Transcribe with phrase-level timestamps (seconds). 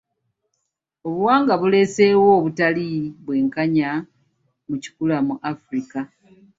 [1.07, 2.87] Obuwangwa buleeseewo obutali
[3.25, 3.89] bwenkanya
[4.67, 5.99] mu kikula mu Afirika